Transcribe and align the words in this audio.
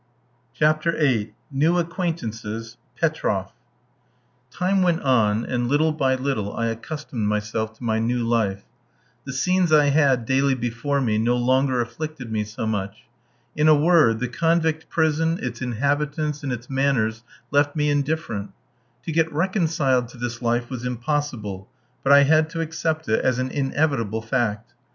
CHAPTER 0.55 0.93
VIII. 0.93 1.35
NEW 1.51 1.77
ACQUAINTANCES 1.77 2.77
PETROFF 2.95 3.51
Time 4.49 4.81
went 4.81 5.03
on, 5.03 5.45
and 5.45 5.67
little 5.67 5.91
by 5.91 6.15
little 6.15 6.51
I 6.55 6.69
accustomed 6.69 7.27
myself 7.27 7.77
to 7.77 7.83
my 7.83 7.99
new 7.99 8.23
life. 8.23 8.63
The 9.25 9.31
scenes 9.31 9.71
I 9.71 9.89
had 9.89 10.25
daily 10.25 10.55
before 10.55 11.01
me 11.01 11.19
no 11.19 11.37
longer 11.37 11.81
afflicted 11.81 12.31
me 12.31 12.43
so 12.45 12.65
much. 12.65 13.03
In 13.55 13.67
a 13.67 13.75
word, 13.75 14.19
the 14.21 14.27
convict 14.27 14.89
prison, 14.89 15.37
its 15.39 15.61
inhabitants, 15.61 16.41
and 16.41 16.51
its 16.51 16.67
manners, 16.67 17.21
left 17.51 17.75
me 17.75 17.91
indifferent. 17.91 18.49
To 19.05 19.11
get 19.11 19.31
reconciled 19.31 20.07
to 20.07 20.17
this 20.17 20.41
life 20.41 20.67
was 20.71 20.83
impossible, 20.83 21.69
but 22.03 22.11
I 22.11 22.23
had 22.23 22.49
to 22.49 22.61
accept 22.61 23.07
it 23.07 23.23
as 23.23 23.37
an 23.37 23.51
inevitable 23.51 24.23
fact. 24.23 24.73